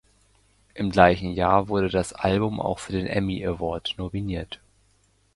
Im 0.73 0.89
gleichen 0.89 1.31
Jahr 1.33 1.67
wurde 1.67 1.87
das 1.89 2.11
Album 2.11 2.59
auch 2.59 2.79
für 2.79 2.91
den 2.91 3.05
Emmy 3.05 3.45
Award 3.45 3.93
nominiert. 3.99 4.59